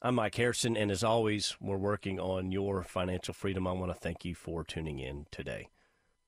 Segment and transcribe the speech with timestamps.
[0.00, 3.66] I'm Mike Harrison, and as always, we're working on your financial freedom.
[3.66, 5.70] I want to thank you for tuning in today.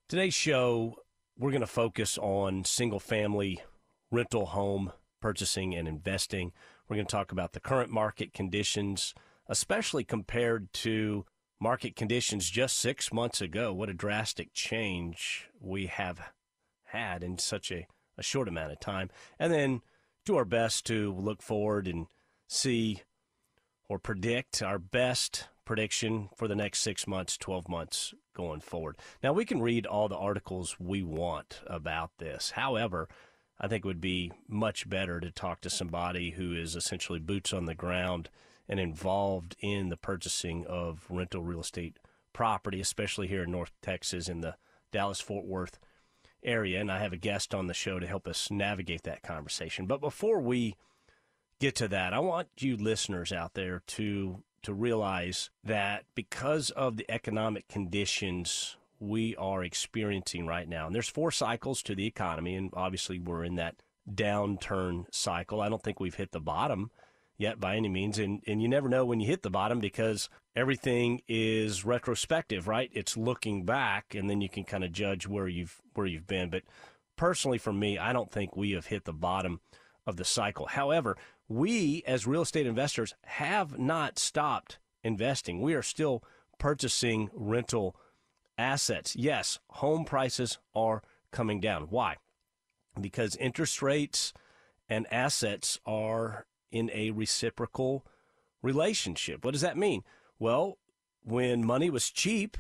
[0.09, 0.97] Today's show,
[1.39, 3.63] we're going to focus on single family
[4.11, 6.51] rental home purchasing and investing.
[6.89, 9.15] We're going to talk about the current market conditions,
[9.47, 11.25] especially compared to
[11.61, 13.73] market conditions just six months ago.
[13.73, 16.33] What a drastic change we have
[16.87, 17.87] had in such a,
[18.19, 19.11] a short amount of time.
[19.39, 19.83] And then
[20.25, 22.09] do our best to look forward and
[22.49, 23.03] see
[23.91, 28.97] or predict our best prediction for the next six months, 12 months going forward.
[29.21, 32.53] Now, we can read all the articles we want about this.
[32.53, 33.09] However,
[33.59, 37.53] I think it would be much better to talk to somebody who is essentially boots
[37.53, 38.31] on the ground
[38.69, 41.97] and involved in the purchasing of rental real estate
[42.33, 44.55] property, especially here in North Texas in the
[44.93, 45.81] Dallas Fort Worth
[46.45, 46.81] area.
[46.81, 49.87] And I have a guest on the show to help us navigate that conversation.
[49.87, 50.77] But before we
[51.61, 56.97] get to that, I want you listeners out there to to realize that because of
[56.97, 62.55] the economic conditions we are experiencing right now, and there's four cycles to the economy,
[62.57, 63.77] and obviously we're in that
[64.13, 65.61] downturn cycle.
[65.61, 66.91] I don't think we've hit the bottom
[67.39, 70.29] yet by any means, and and you never know when you hit the bottom because
[70.57, 72.91] everything is retrospective, right?
[72.93, 76.51] It's looking back, and then you can kind of judge where you've where you've been.
[76.51, 76.63] But
[77.17, 79.61] personally, for me, I don't think we have hit the bottom
[80.07, 80.67] of the cycle.
[80.67, 81.17] However,
[81.51, 85.61] we as real estate investors have not stopped investing.
[85.61, 86.23] We are still
[86.59, 87.97] purchasing rental
[88.57, 89.17] assets.
[89.17, 91.03] Yes, home prices are
[91.33, 91.89] coming down.
[91.91, 92.17] Why?
[93.01, 94.33] Because interest rates
[94.89, 98.07] and assets are in a reciprocal
[98.63, 99.45] relationship.
[99.45, 100.05] What does that mean?
[100.39, 100.79] Well,
[101.25, 102.57] when money was cheap,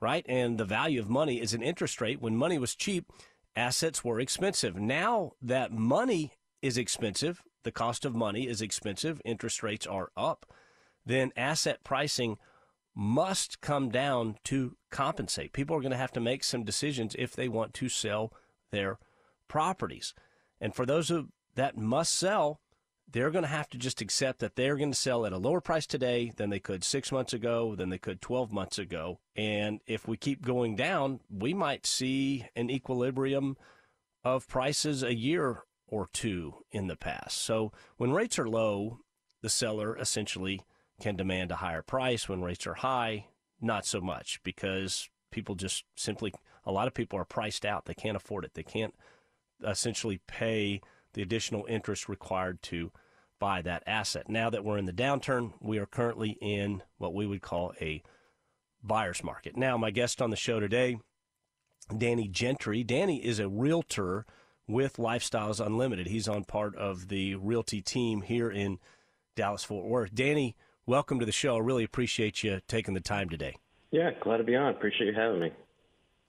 [0.00, 3.12] right, and the value of money is an interest rate, when money was cheap,
[3.54, 4.76] assets were expensive.
[4.76, 10.46] Now that money is expensive, the cost of money is expensive, interest rates are up,
[11.04, 12.38] then asset pricing
[12.94, 15.52] must come down to compensate.
[15.52, 18.32] People are going to have to make some decisions if they want to sell
[18.70, 18.98] their
[19.48, 20.14] properties.
[20.60, 22.60] And for those who that must sell,
[23.12, 25.60] they're going to have to just accept that they're going to sell at a lower
[25.60, 29.18] price today than they could six months ago, than they could 12 months ago.
[29.34, 33.56] And if we keep going down, we might see an equilibrium
[34.22, 37.36] of prices a year or two in the past.
[37.38, 39.00] So when rates are low,
[39.42, 40.62] the seller essentially
[41.00, 42.28] can demand a higher price.
[42.28, 43.26] When rates are high,
[43.60, 46.32] not so much because people just simply,
[46.64, 47.86] a lot of people are priced out.
[47.86, 48.54] They can't afford it.
[48.54, 48.94] They can't
[49.66, 50.80] essentially pay
[51.12, 52.92] the additional interest required to
[53.38, 54.28] buy that asset.
[54.28, 58.02] Now that we're in the downturn, we are currently in what we would call a
[58.82, 59.56] buyer's market.
[59.56, 60.98] Now, my guest on the show today,
[61.96, 62.84] Danny Gentry.
[62.84, 64.26] Danny is a realtor
[64.72, 66.06] with Lifestyles Unlimited.
[66.06, 68.78] He's on part of the realty team here in
[69.36, 70.14] Dallas Fort Worth.
[70.14, 70.56] Danny,
[70.86, 71.56] welcome to the show.
[71.56, 73.56] I really appreciate you taking the time today.
[73.90, 74.70] Yeah, glad to be on.
[74.70, 75.52] Appreciate you having me.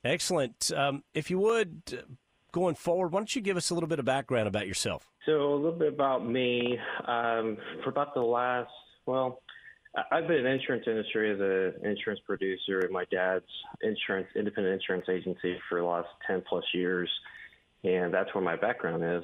[0.03, 0.71] Excellent.
[0.75, 2.05] Um, if you would,
[2.51, 5.07] going forward, why don't you give us a little bit of background about yourself?
[5.25, 6.77] So, a little bit about me.
[7.07, 8.71] Um, for about the last,
[9.05, 9.41] well,
[10.11, 13.45] I've been in the insurance industry as an insurance producer at my dad's
[13.81, 17.09] insurance independent insurance agency for the last 10 plus years,
[17.83, 19.23] and that's where my background is.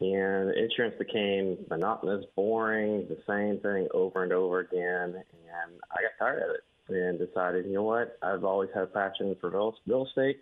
[0.00, 6.18] And insurance became monotonous, boring, the same thing over and over again, and I got
[6.18, 10.06] tired of it and decided, you know what, I've always had a passion for real
[10.06, 10.40] estate,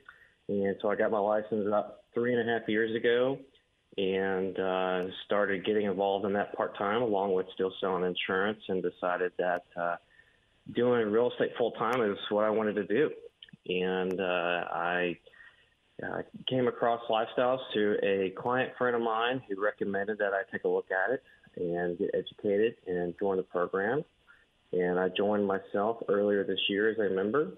[0.49, 3.39] and so I got my license about three and a half years ago
[3.99, 8.81] and uh, started getting involved in that part time along with still selling insurance and
[8.81, 9.97] decided that uh,
[10.75, 13.11] doing real estate full time is what I wanted to do.
[13.69, 15.19] And uh, I
[16.03, 20.65] uh, came across lifestyles through a client friend of mine who recommended that I take
[20.65, 21.23] a look at it
[21.57, 24.05] and get educated and join the program.
[24.73, 27.53] And I joined myself earlier this year as a member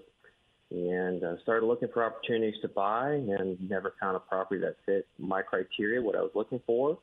[0.71, 5.05] and uh, started looking for opportunities to buy and never found a property that fit
[5.19, 6.97] my criteria, what I was looking for.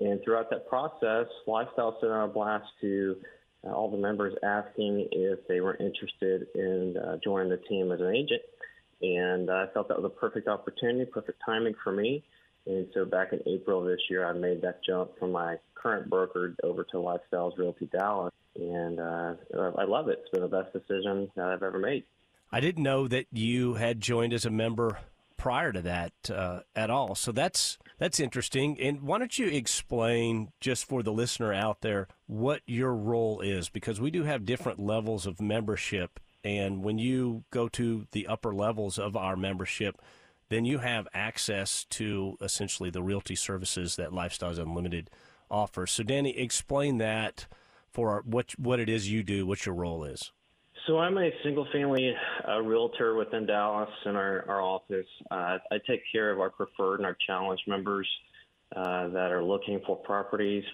[0.00, 3.16] And throughout that process, Lifestyle sent out a blast to
[3.64, 8.00] uh, all the members asking if they were interested in uh, joining the team as
[8.00, 8.42] an agent.
[9.02, 12.22] And I felt that was a perfect opportunity, perfect timing for me.
[12.66, 16.08] And so back in April of this year, I made that jump from my current
[16.08, 18.32] broker over to Lifestyles Realty Dallas.
[18.54, 19.34] And uh,
[19.78, 20.20] I love it.
[20.20, 22.04] It's been the best decision that I've ever made.
[22.52, 24.98] I didn't know that you had joined as a member
[25.42, 27.16] prior to that uh, at all.
[27.16, 28.78] So that's that's interesting.
[28.78, 33.68] And why don't you explain just for the listener out there what your role is
[33.68, 38.54] because we do have different levels of membership and when you go to the upper
[38.54, 40.00] levels of our membership
[40.52, 45.08] then you have access to essentially the realty services that Lifestyles Unlimited
[45.50, 45.90] offers.
[45.92, 47.46] So Danny, explain that
[47.90, 50.30] for what what it is you do, what your role is.
[50.86, 52.12] So I'm a single family
[52.46, 55.06] uh, realtor within Dallas in our, our office.
[55.30, 58.08] Uh, I take care of our preferred and our challenge members
[58.74, 60.64] uh, that are looking for properties.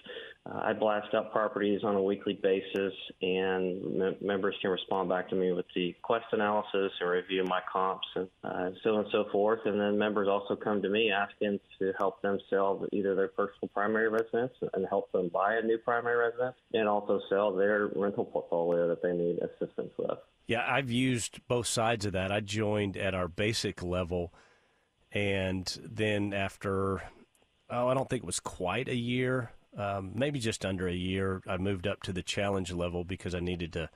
[0.45, 5.35] Uh, I blast out properties on a weekly basis, and members can respond back to
[5.35, 9.25] me with the quest analysis and review my comps and uh, so on and so
[9.31, 9.59] forth.
[9.65, 13.69] And then members also come to me asking to help them sell either their personal
[13.73, 18.25] primary residence and help them buy a new primary residence, and also sell their rental
[18.25, 20.17] portfolio that they need assistance with.
[20.47, 22.31] Yeah, I've used both sides of that.
[22.31, 24.33] I joined at our basic level,
[25.11, 27.03] and then after
[27.69, 31.41] oh, I don't think it was quite a year, um, maybe just under a year.
[31.47, 33.89] I moved up to the challenge level because I needed to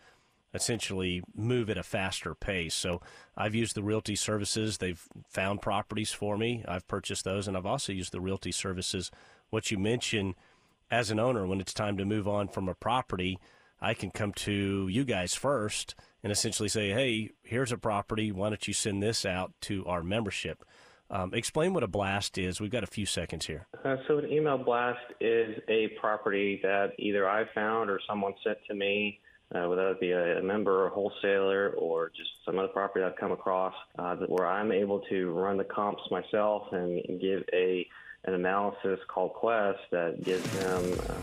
[0.54, 2.76] essentially move at a faster pace.
[2.76, 3.02] So
[3.36, 4.78] I've used the realty services.
[4.78, 6.64] They've found properties for me.
[6.68, 9.10] I've purchased those, and I've also used the realty services.
[9.50, 10.36] What you mentioned
[10.92, 13.40] as an owner, when it's time to move on from a property,
[13.82, 18.32] I can come to you guys first and essentially say, hey, here's a property.
[18.32, 20.64] Why don't you send this out to our membership?
[21.14, 22.60] Um, explain what a blast is.
[22.60, 23.68] We've got a few seconds here.
[23.86, 28.58] Uh, so, an email blast is a property that either I found or someone sent
[28.68, 29.20] to me,
[29.54, 33.06] uh, whether it be a, a, member or a wholesaler or just some other property
[33.06, 37.88] I've come across, uh, where I'm able to run the comps myself and give a
[38.26, 41.14] an analysis called Quest that gives them uh,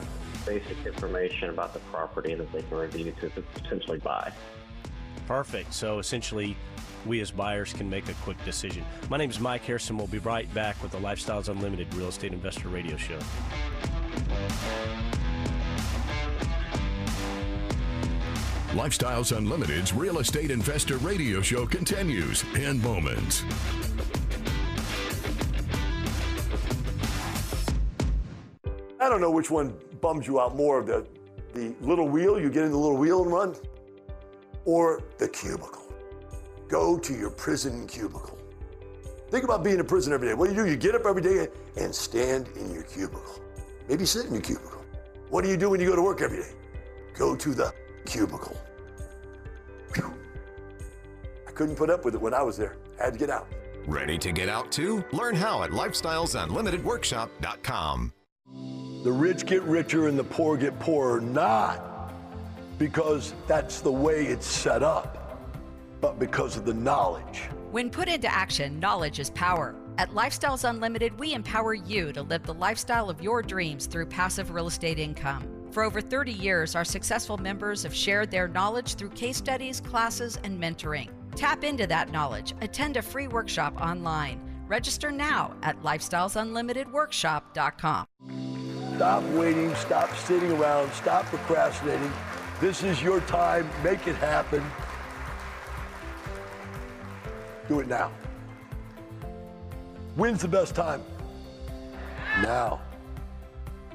[0.47, 4.31] basic information about the property that they can review to potentially buy.
[5.27, 5.73] Perfect.
[5.73, 6.57] So essentially,
[7.07, 8.85] we as buyers can make a quick decision.
[9.09, 9.97] My name is Mike Harrison.
[9.97, 13.19] We'll be right back with the Lifestyles Unlimited Real Estate Investor Radio Show.
[18.73, 23.43] Lifestyles Unlimited's Real Estate Investor Radio Show continues in moments.
[29.01, 31.07] I don't know which one bums you out more the
[31.53, 33.57] the little wheel, you get in the little wheel and run,
[34.65, 35.80] or the cubicle.
[36.71, 38.39] Go to your prison cubicle.
[39.29, 40.35] Think about being in prison every day.
[40.35, 40.71] What do you do?
[40.71, 43.41] You get up every day and stand in your cubicle.
[43.89, 44.85] Maybe sit in your cubicle.
[45.31, 46.53] What do you do when you go to work every day?
[47.19, 47.75] Go to the
[48.07, 48.57] cubicle.
[49.97, 50.15] Whew.
[51.49, 52.77] I couldn't put up with it when I was there.
[53.01, 53.49] Had to get out.
[53.89, 55.03] Ready to get out too?
[55.11, 58.13] Learn how at lifestylesunlimitedworkshop.com.
[59.03, 62.13] The rich get richer and the poor get poorer, not
[62.79, 65.20] because that's the way it's set up
[66.01, 67.43] but because of the knowledge.
[67.71, 69.77] When put into action, knowledge is power.
[69.99, 74.53] At Lifestyles Unlimited, we empower you to live the lifestyle of your dreams through passive
[74.53, 75.45] real estate income.
[75.71, 80.39] For over 30 years, our successful members have shared their knowledge through case studies, classes,
[80.43, 81.11] and mentoring.
[81.37, 82.55] Tap into that knowledge.
[82.61, 84.41] Attend a free workshop online.
[84.67, 88.07] Register now at lifestylesunlimitedworkshop.com.
[88.97, 92.13] Stop waiting, stop sitting around, stop procrastinating.
[92.61, 93.67] This is your time.
[93.83, 94.63] Make it happen.
[97.71, 98.11] Do it now.
[100.17, 101.05] When's the best time?
[102.43, 102.81] Now.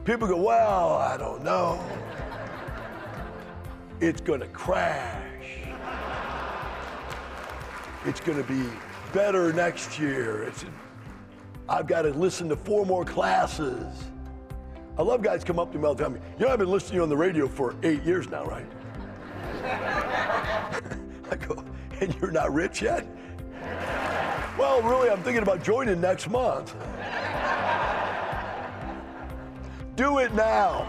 [0.06, 1.86] People go, well, I don't know.
[4.00, 5.58] It's to crash.
[8.06, 8.64] It's to be
[9.12, 10.44] better next year.
[10.44, 10.64] It's,
[11.68, 14.06] I've got to listen to four more classes.
[14.98, 16.14] I love guys come up to me all the time.
[16.40, 18.68] You know, I've been listening to you on the radio for eight years now, right?
[21.30, 21.62] I go,
[22.00, 23.06] and you're not rich yet?
[24.58, 26.76] Well, really, I'm thinking about joining next month.
[29.96, 30.86] Do it now.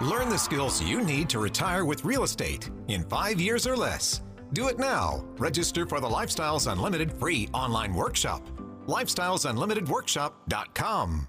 [0.00, 4.22] Learn the skills you need to retire with real estate in five years or less.
[4.52, 5.24] Do it now.
[5.38, 8.42] Register for the Lifestyles Unlimited free online workshop.
[8.86, 11.28] LifestylesUnlimitedWorkshop.com.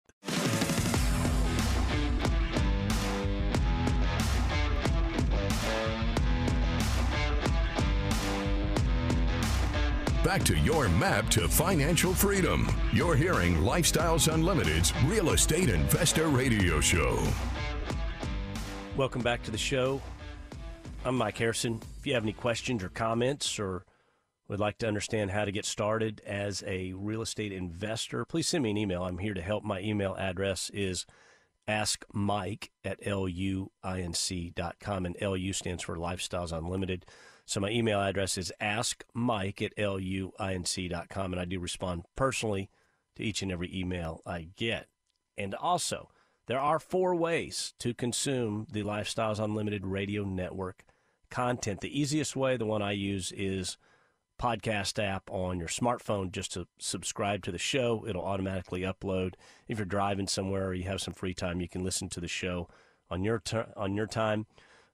[10.31, 12.65] Back to your map to financial freedom.
[12.93, 17.21] You're hearing Lifestyles Unlimited's Real Estate Investor Radio Show.
[18.95, 20.01] Welcome back to the show.
[21.03, 21.81] I'm Mike Harrison.
[21.99, 23.83] If you have any questions or comments or
[24.47, 28.63] would like to understand how to get started as a real estate investor, please send
[28.63, 29.03] me an email.
[29.03, 29.65] I'm here to help.
[29.65, 31.05] My email address is
[31.67, 33.69] askmike at luinc.com,
[35.05, 37.05] and LU stands for Lifestyles Unlimited.
[37.45, 42.69] So my email address is askmike at luinc.com, and I do respond personally
[43.15, 44.87] to each and every email I get.
[45.37, 46.09] And also,
[46.47, 50.83] there are four ways to consume the Lifestyles Unlimited radio network
[51.29, 51.81] content.
[51.81, 53.77] The easiest way, the one I use, is
[54.41, 58.05] podcast app on your smartphone just to subscribe to the show.
[58.07, 59.35] It'll automatically upload.
[59.67, 62.27] If you're driving somewhere or you have some free time, you can listen to the
[62.27, 62.67] show
[63.09, 64.47] on your ter- on your time.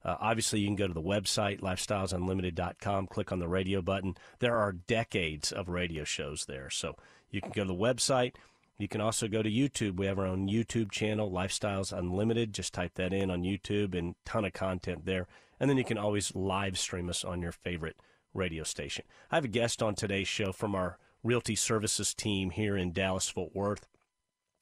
[0.07, 4.15] Uh, obviously, you can go to the website, lifestylesunlimited.com, click on the radio button.
[4.39, 6.69] There are decades of radio shows there.
[6.69, 6.95] So
[7.29, 8.35] you can go to the website.
[8.77, 9.97] You can also go to YouTube.
[9.97, 12.53] We have our own YouTube channel, Lifestyles Unlimited.
[12.53, 15.27] Just type that in on YouTube and ton of content there.
[15.59, 17.97] And then you can always live stream us on your favorite
[18.33, 19.03] radio station.
[19.29, 23.27] I have a guest on today's show from our Realty Services team here in Dallas,
[23.27, 23.87] Fort Worth,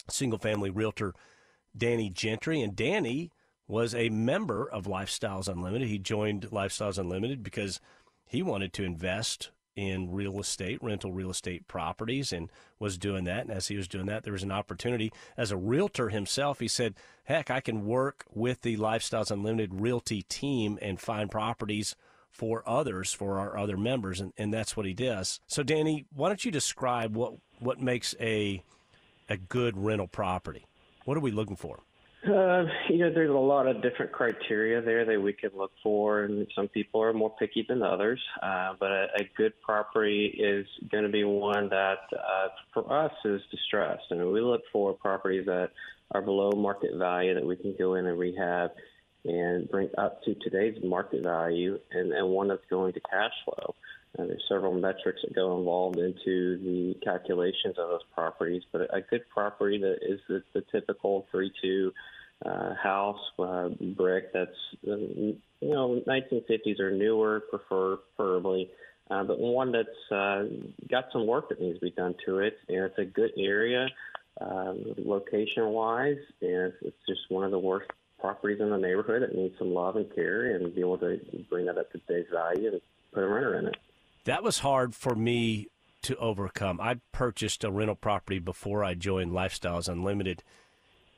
[0.10, 1.14] single family realtor
[1.78, 2.62] Danny Gentry.
[2.62, 3.32] And Danny
[3.68, 5.88] was a member of Lifestyles Unlimited.
[5.88, 7.80] He joined Lifestyles Unlimited because
[8.26, 13.42] he wanted to invest in real estate, rental real estate properties, and was doing that.
[13.42, 16.60] And as he was doing that, there was an opportunity as a realtor himself.
[16.60, 16.96] He said,
[17.26, 21.96] Heck, I can work with the Lifestyles Unlimited realty team and find properties
[22.30, 24.22] for others, for our other members.
[24.22, 25.40] And, and that's what he does.
[25.48, 28.64] So, Danny, why don't you describe what, what makes a,
[29.30, 30.66] a good rental property?
[31.06, 31.80] What are we looking for?
[32.28, 36.24] Uh, you know, there's a lot of different criteria there that we can look for,
[36.24, 38.20] and some people are more picky than others.
[38.42, 43.12] Uh, but a, a good property is going to be one that, uh, for us,
[43.26, 44.04] is distressed.
[44.10, 45.72] Mean, we look for properties that
[46.12, 48.72] are below market value that we can go in and rehab
[49.26, 53.76] and bring up to today's market value, and, and one that's going to cash flow.
[54.18, 59.02] Uh, there's several metrics that go involved into the calculations of those properties, but a
[59.02, 61.92] good property that is the, the typical three two
[62.44, 64.50] uh, house, uh, brick that's
[64.88, 68.70] uh, you know 1950s or newer, prefer preferably,
[69.10, 70.44] uh, but one that's uh,
[70.90, 73.88] got some work that needs to be done to it, and it's a good area
[74.42, 77.90] um, location-wise, and it's, it's just one of the worst
[78.20, 81.66] properties in the neighborhood that needs some love and care, and be able to bring
[81.66, 82.82] that up to today's value and
[83.14, 83.78] put a renter in it.
[84.26, 85.68] That was hard for me
[86.02, 86.80] to overcome.
[86.82, 90.44] I purchased a rental property before I joined Lifestyles Unlimited,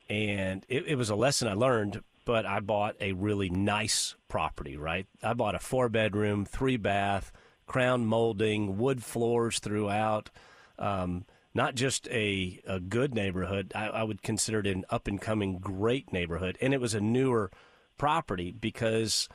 [0.08, 2.02] and it, it was a lesson I learned.
[2.24, 4.76] But I bought a really nice property.
[4.76, 7.32] Right, I bought a four bedroom, three bath,
[7.66, 10.30] crown molding, wood floors throughout.
[10.78, 11.24] Um,
[11.54, 15.58] not just a, a good neighborhood, I, I would consider it an up and coming
[15.58, 16.58] great neighborhood.
[16.60, 17.50] And it was a newer
[17.96, 19.28] property because,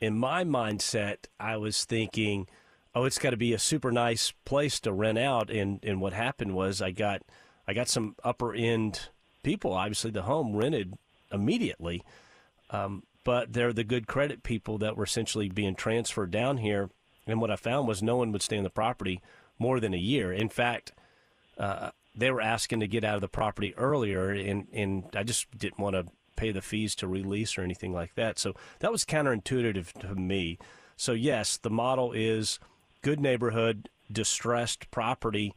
[0.00, 2.48] in my mindset, I was thinking,
[2.94, 5.48] oh, it's got to be a super nice place to rent out.
[5.48, 7.22] And, and what happened was I got
[7.66, 9.08] I got some upper end
[9.42, 9.72] people.
[9.72, 10.94] Obviously, the home rented
[11.30, 12.02] immediately,
[12.70, 16.90] um, but they're the good credit people that were essentially being transferred down here.
[17.26, 19.20] And what I found was no one would stay in the property
[19.58, 20.32] more than a year.
[20.32, 20.92] In fact,
[21.58, 25.46] uh, they were asking to get out of the property earlier, and, and I just
[25.56, 26.06] didn't want to
[26.36, 28.38] pay the fees to release or anything like that.
[28.38, 30.58] So that was counterintuitive to me.
[30.96, 32.58] So, yes, the model is
[33.02, 35.54] good neighborhood, distressed property,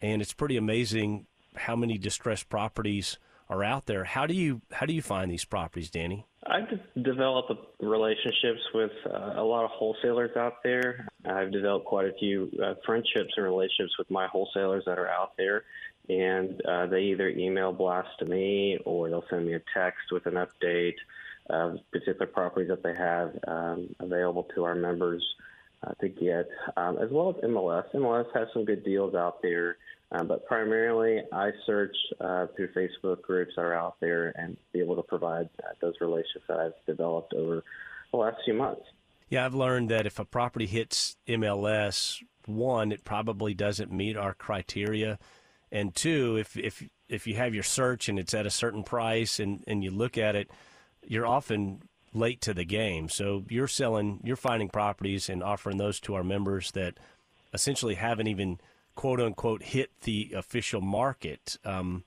[0.00, 3.18] and it's pretty amazing how many distressed properties
[3.48, 4.04] are out there.
[4.04, 6.26] How do you how do you find these properties, Danny?
[6.44, 6.68] I've
[7.04, 11.06] developed relationships with uh, a lot of wholesalers out there.
[11.24, 15.36] I've developed quite a few uh, friendships and relationships with my wholesalers that are out
[15.36, 15.64] there.
[16.08, 20.26] And uh, they either email blast to me or they'll send me a text with
[20.26, 20.96] an update
[21.48, 25.22] of particular properties that they have um, available to our members
[25.86, 27.84] uh, to get, um, as well as MLS.
[27.94, 29.76] MLS has some good deals out there.
[30.12, 34.80] Um, but primarily, I search uh, through Facebook groups that are out there and be
[34.80, 37.62] able to provide uh, those relationships that I've developed over
[38.10, 38.82] the last few months.
[39.30, 44.34] Yeah, I've learned that if a property hits MLS, one, it probably doesn't meet our
[44.34, 45.18] criteria,
[45.70, 49.40] and two, if if if you have your search and it's at a certain price
[49.40, 50.50] and and you look at it,
[51.06, 51.80] you're often
[52.12, 53.08] late to the game.
[53.08, 56.98] So you're selling, you're finding properties and offering those to our members that
[57.54, 58.60] essentially haven't even
[58.94, 61.58] quote unquote hit the official market.
[61.64, 62.04] Um,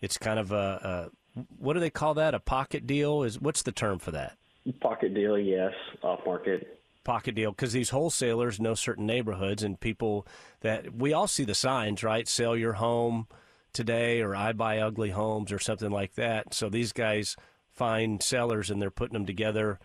[0.00, 2.34] it's kind of a, a, what do they call that?
[2.34, 3.22] A pocket deal?
[3.22, 4.36] Is what's the term for that?
[4.80, 6.80] Pocket deal, yes, off market.
[7.04, 10.26] Pocket deal because these wholesalers know certain neighborhoods and people
[10.60, 12.26] that we all see the signs, right?
[12.26, 13.26] Sell your home
[13.74, 16.54] today, or I buy ugly homes, or something like that.
[16.54, 17.36] So these guys
[17.72, 19.78] find sellers and they're putting them together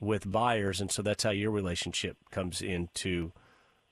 [0.00, 3.32] with buyers, and so that's how your relationship comes into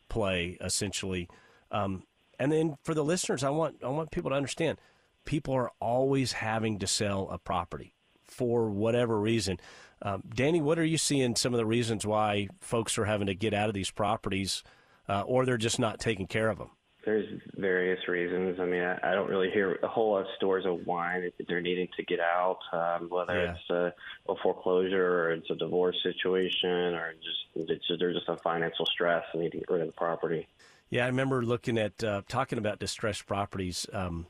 [0.09, 1.29] play, essentially.
[1.71, 2.05] Um,
[2.39, 4.79] and then for the listeners, I want I want people to understand
[5.25, 7.93] people are always having to sell a property
[8.25, 9.59] for whatever reason.
[10.03, 13.35] Um, Danny, what are you seeing some of the reasons why folks are having to
[13.35, 14.63] get out of these properties
[15.09, 16.71] uh, or they're just not taking care of them?
[17.05, 18.59] There's various reasons.
[18.59, 21.61] I mean, I, I don't really hear a whole lot of stories of why they're
[21.61, 23.53] needing to get out, um, whether yeah.
[23.53, 23.95] it's a,
[24.29, 28.87] a, foreclosure or it's a divorce situation or just it's just, there's just a financial
[28.87, 30.49] stress and need to get rid of the property.
[30.89, 34.27] Yeah, I remember looking at uh, talking about distressed properties um,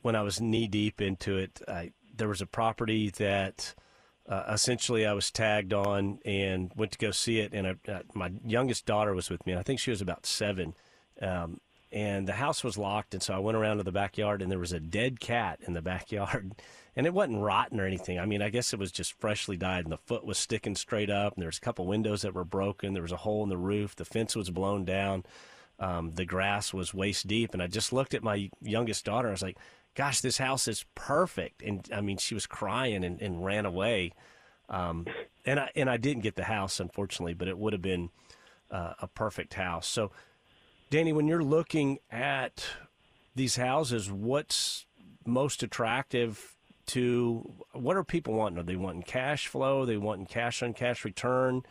[0.00, 1.60] when I was knee deep into it.
[1.68, 3.74] I, there was a property that
[4.28, 8.02] uh, essentially I was tagged on and went to go see it, and I, uh,
[8.14, 9.52] my youngest daughter was with me.
[9.52, 10.74] And I think she was about seven,
[11.20, 11.60] um,
[11.92, 14.58] and the house was locked, and so I went around to the backyard, and there
[14.58, 16.54] was a dead cat in the backyard.
[16.94, 18.18] And it wasn't rotten or anything.
[18.18, 21.08] I mean, I guess it was just freshly died, and the foot was sticking straight
[21.08, 22.92] up, and there was a couple windows that were broken.
[22.92, 23.96] There was a hole in the roof.
[23.96, 25.24] The fence was blown down.
[25.78, 29.28] Um, the grass was waist deep, and I just looked at my youngest daughter.
[29.28, 29.56] I was like,
[29.94, 34.12] "Gosh, this house is perfect." And I mean, she was crying and, and ran away.
[34.68, 35.06] Um,
[35.46, 38.10] and I and I didn't get the house, unfortunately, but it would have been
[38.70, 39.86] uh, a perfect house.
[39.86, 40.10] So
[40.92, 42.66] Danny, when you're looking at
[43.34, 44.84] these houses, what's
[45.24, 46.54] most attractive
[46.88, 48.58] to what are people wanting?
[48.58, 49.80] Are they wanting cash flow?
[49.80, 51.62] Are they wanting cash on cash return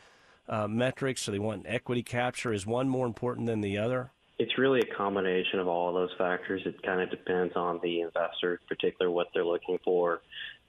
[0.49, 1.27] uh, metrics?
[1.27, 2.51] Are they want equity capture?
[2.51, 4.09] Is one more important than the other?
[4.39, 6.63] It's really a combination of all of those factors.
[6.65, 10.21] It kind of depends on the investor, particular what they're looking for.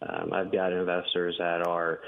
[0.06, 2.00] Um, I've got investors that are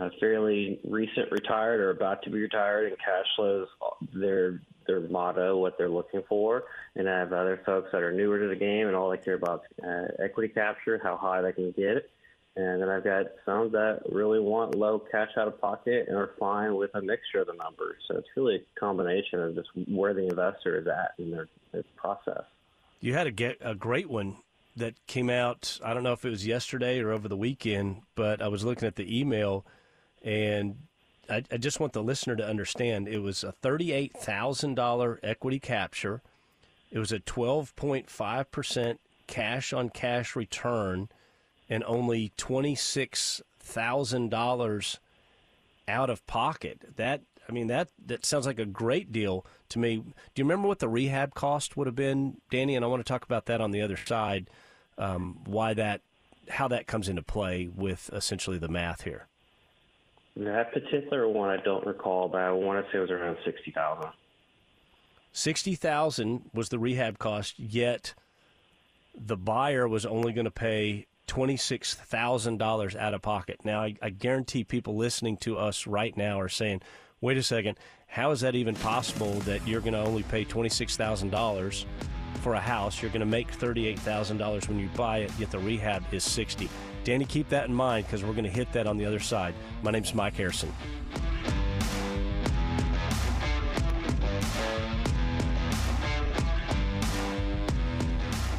[0.00, 3.68] uh, fairly recent retired or about to be retired, and cash flows
[4.12, 6.64] their their motto, what they're looking for.
[6.94, 9.34] And I have other folks that are newer to the game, and all they care
[9.34, 12.08] about uh, equity capture, how high they can get.
[12.54, 16.34] And then I've got some that really want low cash out of pocket and are
[16.38, 17.96] fine with a mixture of the numbers.
[18.06, 21.84] So it's really a combination of just where the investor is at in their, their
[21.96, 22.44] process.
[23.00, 24.36] You had a, get, a great one
[24.76, 25.78] that came out.
[25.82, 28.86] I don't know if it was yesterday or over the weekend, but I was looking
[28.86, 29.64] at the email,
[30.22, 30.76] and
[31.30, 35.58] I, I just want the listener to understand it was a thirty-eight thousand dollar equity
[35.58, 36.22] capture.
[36.90, 41.08] It was a twelve point five percent cash on cash return,
[41.68, 44.98] and only twenty-six thousand dollars
[45.88, 46.96] out of pocket.
[46.96, 49.96] That I mean that that sounds like a great deal to me.
[49.96, 52.76] Do you remember what the rehab cost would have been, Danny?
[52.76, 54.50] And I want to talk about that on the other side.
[54.98, 56.02] Um, why that,
[56.50, 59.26] how that comes into play with essentially the math here.
[60.36, 63.70] That particular one, I don't recall, but I want to say it was around sixty
[63.70, 64.10] thousand.
[65.32, 68.14] Sixty thousand was the rehab cost, yet
[69.14, 73.60] the buyer was only going to pay $26,000 out of pocket.
[73.64, 76.82] Now, I, I, guarantee people listening to us right now are saying,
[77.20, 81.84] wait a second, how is that even possible that you're going to only pay $26,000
[82.42, 83.00] for a house?
[83.00, 86.68] You're going to make $38,000 when you buy it, yet the rehab is 60
[87.04, 89.54] Danny, keep that in mind because we're going to hit that on the other side.
[89.82, 90.72] My name's Mike Harrison.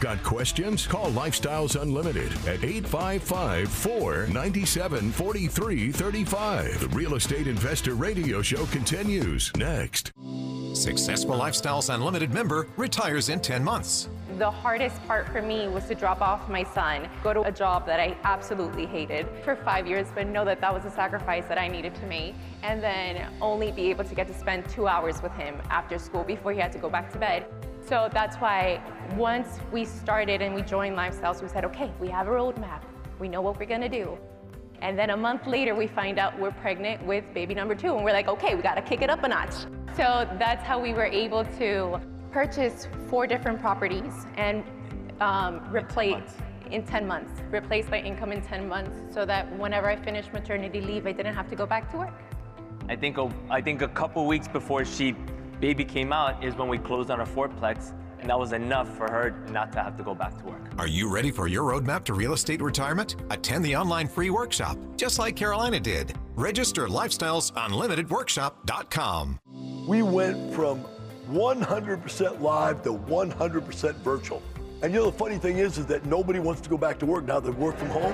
[0.03, 0.85] Got questions?
[0.85, 6.79] Call Lifestyles Unlimited at 855 497 4335.
[6.81, 10.11] The Real Estate Investor Radio Show continues next.
[10.73, 14.09] Successful Lifestyles Unlimited member retires in 10 months.
[14.37, 17.85] The hardest part for me was to drop off my son, go to a job
[17.85, 21.59] that I absolutely hated for five years, but know that that was a sacrifice that
[21.59, 25.21] I needed to make, and then only be able to get to spend two hours
[25.21, 27.45] with him after school before he had to go back to bed.
[27.85, 28.81] So that's why
[29.15, 32.81] once we started and we joined Lifestyles, we said, okay, we have a roadmap.
[33.19, 34.17] We know what we're gonna do.
[34.81, 37.95] And then a month later, we find out we're pregnant with baby number two.
[37.95, 39.53] And we're like, okay, we gotta kick it up a notch.
[39.95, 42.01] So that's how we were able to
[42.33, 44.65] purchase four different properties and
[45.21, 46.33] um, replace
[46.71, 50.81] in 10 months, replace my income in 10 months so that whenever I finished maternity
[50.81, 52.19] leave, I didn't have to go back to work.
[52.89, 55.15] I think a, I think a couple weeks before she
[55.61, 59.09] baby came out is when we closed on our fourplex, and that was enough for
[59.09, 60.61] her not to have to go back to work.
[60.77, 63.17] Are you ready for your roadmap to real estate retirement?
[63.29, 66.13] Attend the online free workshop, just like Carolina did.
[66.35, 69.39] Register lifestylesunlimitedworkshop.com.
[69.87, 70.85] We went from
[71.29, 74.41] 100% live to 100% virtual.
[74.81, 77.05] And you know the funny thing is, is that nobody wants to go back to
[77.05, 78.13] work now they work from home,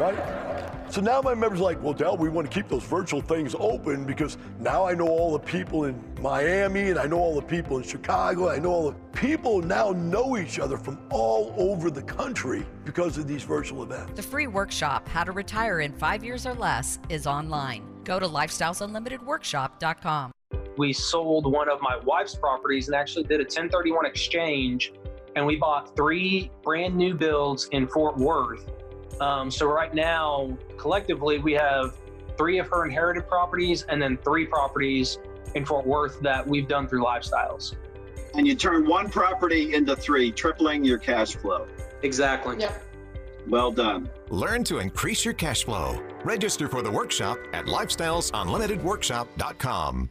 [0.00, 0.44] right?
[0.88, 3.56] So now my members are like, well, Del, we want to keep those virtual things
[3.58, 7.42] open because now I know all the people in Miami and I know all the
[7.42, 8.48] people in Chicago.
[8.48, 13.18] I know all the people now know each other from all over the country because
[13.18, 14.12] of these virtual events.
[14.14, 17.82] The free workshop, How to Retire in Five Years or Less, is online.
[18.04, 20.35] Go to lifestylesunlimitedworkshop.com.
[20.76, 24.92] We sold one of my wife's properties and actually did a 1031 exchange,
[25.34, 28.70] and we bought three brand new builds in Fort Worth
[29.20, 31.96] um, so right now, collectively, we have
[32.36, 35.18] three of her inherited properties and then three properties
[35.54, 37.74] in Fort Worth that we've done through lifestyles.
[38.34, 41.66] And you turn one property into three, tripling your cash flow.
[42.02, 42.58] Exactly.
[42.58, 42.82] Yep.
[43.48, 44.10] Well done.
[44.28, 46.02] Learn to increase your cash flow.
[46.24, 50.10] Register for the workshop at lifestylesunlimitedworkshop.com.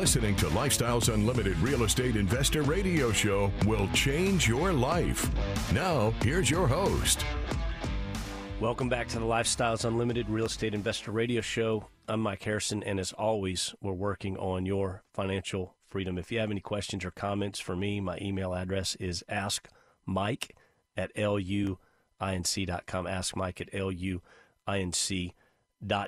[0.00, 5.30] Listening to Lifestyles Unlimited Real Estate Investor Radio Show will change your life.
[5.72, 7.24] Now, here's your host.
[8.60, 11.86] Welcome back to the Lifestyles Unlimited Real Estate Investor Radio Show.
[12.08, 16.18] I'm Mike Harrison, and as always, we're working on your financial freedom.
[16.18, 19.22] If you have any questions or comments for me, my email address is
[20.10, 20.50] askmike
[20.96, 23.06] at luinc.com.
[23.06, 25.32] Ask Mike at luinc.com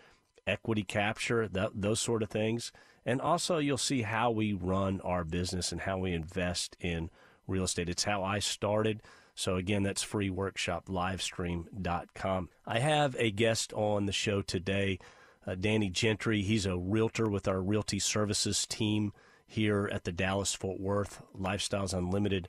[0.47, 2.71] equity capture, that, those sort of things.
[3.05, 7.11] And also, you'll see how we run our business and how we invest in
[7.47, 7.89] real estate.
[7.89, 9.03] It's how I started.
[9.35, 12.49] So, again, that's freeworkshoplivestream.com.
[12.65, 14.97] I have a guest on the show today,
[15.45, 16.41] uh, Danny Gentry.
[16.41, 19.13] He's a realtor with our Realty Services team
[19.45, 22.47] here at the Dallas Fort Worth Lifestyles Unlimited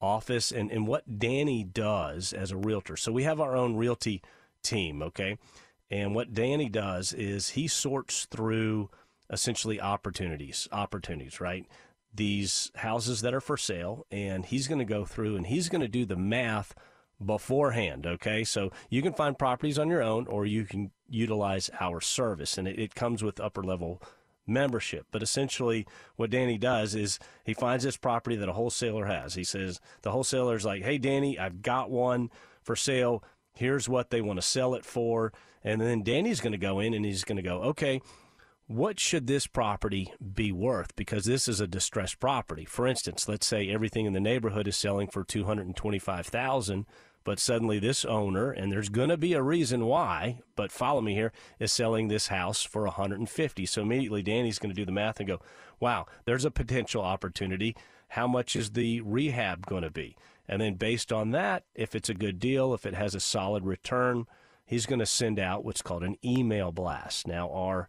[0.00, 0.50] office.
[0.50, 2.96] And, and what Danny does as a realtor.
[2.96, 4.22] So, we have our own realty
[4.62, 5.38] team, okay?
[5.90, 8.90] And what Danny does is he sorts through
[9.30, 11.66] essentially opportunities, opportunities, right?
[12.14, 15.80] these houses that are for sale, and he's going to go through and he's going
[15.80, 16.74] to do the math
[17.24, 18.06] beforehand.
[18.06, 22.58] Okay, so you can find properties on your own, or you can utilize our service,
[22.58, 24.02] and it, it comes with upper level
[24.46, 25.06] membership.
[25.10, 29.34] But essentially, what Danny does is he finds this property that a wholesaler has.
[29.34, 32.30] He says, The wholesaler's like, hey, Danny, I've got one
[32.62, 33.22] for sale.
[33.54, 35.32] Here's what they want to sell it for.
[35.62, 38.00] And then Danny's going to go in and he's going to go, okay,
[38.66, 40.96] what should this property be worth?
[40.96, 42.64] Because this is a distressed property.
[42.64, 46.86] For instance, let's say everything in the neighborhood is selling for 225000
[47.24, 51.14] but suddenly this owner, and there's going to be a reason why, but follow me
[51.14, 53.66] here, is selling this house for 150.
[53.66, 55.40] So immediately Danny's going to do the math and go,
[55.80, 57.76] wow, there's a potential opportunity.
[58.08, 60.16] How much is the rehab going to be?
[60.48, 63.64] And then based on that, if it's a good deal, if it has a solid
[63.64, 64.26] return,
[64.64, 67.26] he's going to send out what's called an email blast.
[67.26, 67.88] Now, our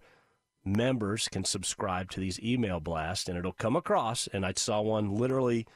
[0.66, 5.14] members can subscribe to these email blasts and it'll come across and I saw one
[5.14, 5.68] literally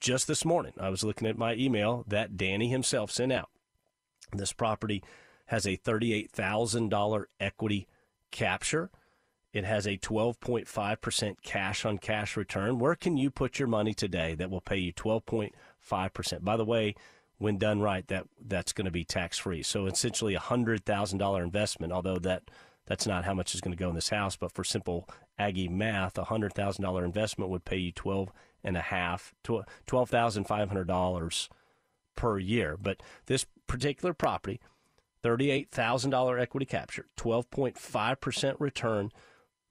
[0.00, 0.72] just this morning.
[0.80, 3.50] I was looking at my email that Danny himself sent out.
[4.32, 5.02] This property
[5.46, 7.86] has a $38,000 equity
[8.30, 8.90] capture.
[9.52, 12.78] It has a 12.5% cash on cash return.
[12.78, 16.44] Where can you put your money today that will pay you 12.5%?
[16.44, 16.94] By the way,
[17.38, 19.62] when done right, that that's going to be tax free.
[19.62, 22.44] So essentially a $100,000 investment, although that
[22.86, 25.08] that's not how much is going to go in this house, but for simple
[25.38, 28.30] Aggie math, a hundred thousand dollar investment would pay you twelve
[28.62, 29.34] and a half,
[29.86, 31.48] twelve thousand five hundred dollars
[32.16, 32.76] per year.
[32.80, 34.60] But this particular property,
[35.22, 39.10] thirty-eight thousand dollar equity capture, twelve point five percent return,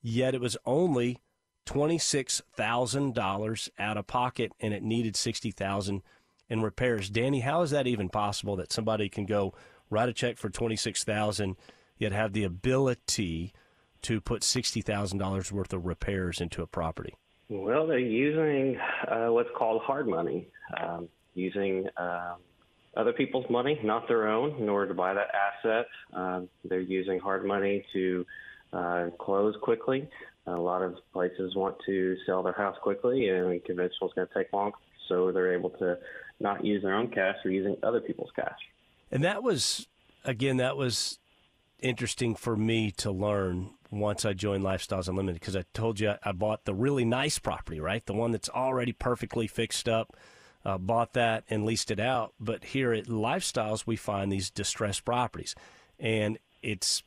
[0.01, 1.19] yet it was only
[1.65, 6.01] twenty-six thousand dollars out of pocket, and it needed sixty thousand
[6.49, 7.09] in repairs.
[7.09, 9.53] Danny, how is that even possible that somebody can go
[9.89, 11.55] write a check for twenty-six thousand?
[11.55, 13.53] dollars yet have the ability
[14.01, 17.13] to put $60,000 worth of repairs into a property?
[17.49, 20.47] Well, they're using uh, what's called hard money,
[20.79, 22.35] um, using um,
[22.95, 25.87] other people's money, not their own, in order to buy that asset.
[26.13, 28.25] Um, they're using hard money to
[28.71, 30.07] uh, close quickly.
[30.45, 34.33] A lot of places want to sell their house quickly, and conventional is going to
[34.33, 34.71] take long,
[35.07, 35.97] so they're able to
[36.39, 38.59] not use their own cash; they're using other people's cash.
[39.11, 39.87] And that was,
[40.23, 41.17] again, that was
[41.79, 46.31] interesting for me to learn once I joined Lifestyles Unlimited because I told you I
[46.31, 48.05] bought the really nice property, right?
[48.05, 50.15] The one that's already perfectly fixed up.
[50.65, 52.33] Uh, bought that and leased it out.
[52.37, 55.55] But here at Lifestyles, we find these distressed properties,
[55.97, 57.01] and it's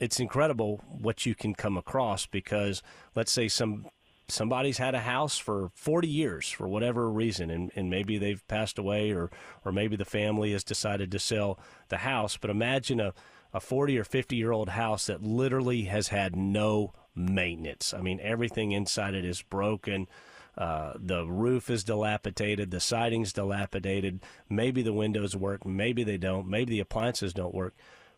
[0.00, 2.82] it's incredible what you can come across because
[3.14, 3.86] let's say some
[4.28, 8.78] somebody's had a house for 40 years for whatever reason and, and maybe they've passed
[8.78, 9.30] away or
[9.64, 13.12] or maybe the family has decided to sell the house but imagine a
[13.52, 17.94] a 40 or 50 year old house that literally has had no maintenance.
[17.94, 20.08] I mean, everything inside it is broken.
[20.56, 24.20] Uh, the roof is dilapidated, the siding's dilapidated.
[24.48, 27.74] Maybe the windows work, maybe they don't, maybe the appliances don't work.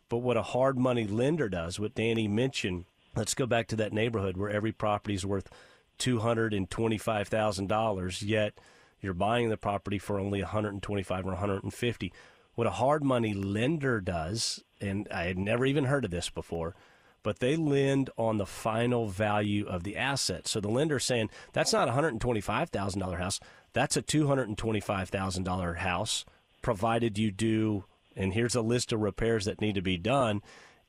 [0.09, 2.83] But what a hard money lender does, what Danny mentioned,
[3.15, 5.49] let's go back to that neighborhood where every property is worth
[5.99, 8.59] $225,000, yet
[8.99, 12.13] you're buying the property for only 125 or 150.
[12.55, 16.75] What a hard money lender does and I had never even heard of this before,
[17.23, 20.47] but they lend on the final value of the asset.
[20.47, 23.39] So the lender's saying that's not a $125,000 house,
[23.71, 26.25] that's a $225,000 house,
[26.61, 30.41] provided you do, and here's a list of repairs that need to be done.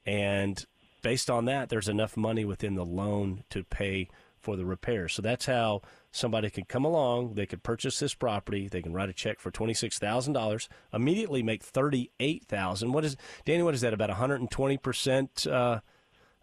[0.04, 0.64] And
[1.02, 5.14] based on that, there's enough money within the loan to pay for the repairs.
[5.14, 5.82] So that's how
[6.14, 9.50] somebody could come along, they could purchase this property, they can write a check for
[9.50, 12.92] twenty six thousand dollars, immediately make thirty eight thousand.
[12.92, 13.62] What is Danny?
[13.62, 13.92] What is that?
[13.92, 15.80] About one hundred and twenty percent uh,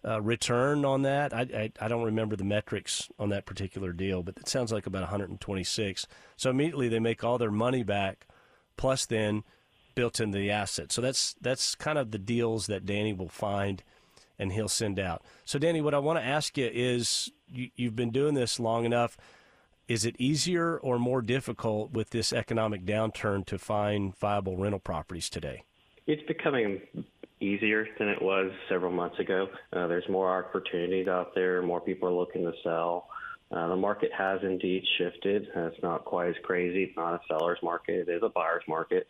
[0.04, 1.34] uh, return on that?
[1.34, 4.86] I, I, I don't remember the metrics on that particular deal, but it sounds like
[4.86, 6.06] about one hundred and twenty six.
[6.38, 8.28] So immediately they make all their money back,
[8.78, 9.44] plus then
[9.96, 10.92] built into the asset.
[10.92, 13.84] So that's that's kind of the deals that Danny will find
[14.40, 15.22] and he'll send out.
[15.46, 18.86] So Danny, what I want to ask you is you, you've been doing this long
[18.86, 19.16] enough
[19.92, 25.30] is it easier or more difficult with this economic downturn to find viable rental properties
[25.30, 25.66] today?
[26.08, 26.80] It's becoming
[27.42, 29.50] easier than it was several months ago.
[29.74, 31.62] Uh, there's more opportunities out there.
[31.62, 33.10] More people are looking to sell.
[33.52, 35.50] Uh, the market has indeed shifted.
[35.54, 36.84] Uh, it's not quite as crazy.
[36.84, 38.08] It's not a seller's market.
[38.08, 39.10] It is a buyer's market.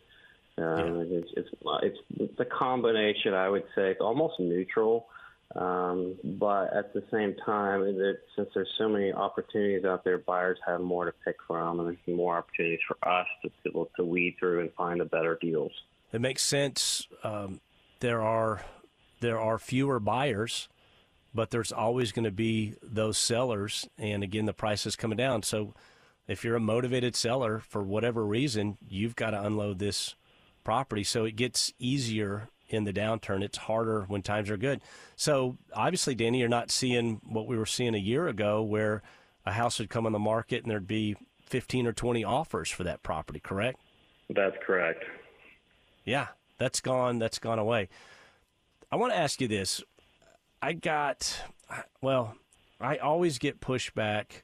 [0.58, 1.48] Um, it's, it's
[1.82, 3.34] it's it's a combination.
[3.34, 5.06] I would say it's almost neutral.
[5.54, 10.58] Um, but at the same time, it, since there's so many opportunities out there, buyers
[10.66, 14.36] have more to pick from, and there's more opportunities for us to to, to weed
[14.38, 15.72] through and find the better deals.
[16.12, 17.06] It makes sense.
[17.22, 17.60] Um,
[18.00, 18.62] there are
[19.20, 20.68] there are fewer buyers,
[21.34, 25.42] but there's always going to be those sellers, and again, the price is coming down.
[25.42, 25.74] So,
[26.26, 30.14] if you're a motivated seller for whatever reason, you've got to unload this
[30.64, 31.04] property.
[31.04, 33.42] So it gets easier in the downturn.
[33.42, 34.80] It's harder when times are good.
[35.16, 39.02] So obviously, Danny, you're not seeing what we were seeing a year ago, where
[39.44, 42.84] a house would come on the market and there'd be 15 or 20 offers for
[42.84, 43.40] that property.
[43.40, 43.78] Correct?
[44.30, 45.04] That's correct.
[46.04, 47.18] Yeah, that's gone.
[47.18, 47.88] That's gone away.
[48.90, 49.82] I want to ask you this.
[50.60, 51.42] I got,
[52.00, 52.36] well,
[52.80, 54.42] I always get pushback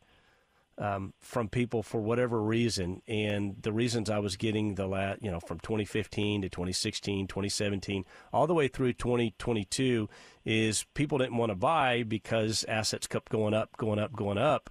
[0.79, 3.03] um, from people for whatever reason.
[3.09, 8.05] And the reasons I was getting the last, you know, from 2015 to 2016, 2017,
[8.33, 10.09] all the way through 2022
[10.45, 14.71] is people didn't want to buy because assets kept going up, going up, going up.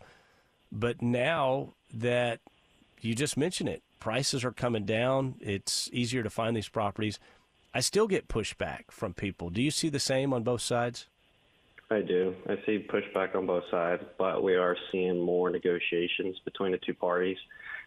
[0.72, 2.39] But now that
[3.02, 5.36] you just mentioned it, prices are coming down.
[5.39, 7.20] It's easier to find these properties.
[7.74, 9.50] I still get pushback from people.
[9.50, 11.08] Do you see the same on both sides?
[11.89, 12.36] I do.
[12.47, 16.93] I see pushback on both sides, but we are seeing more negotiations between the two
[16.93, 17.38] parties,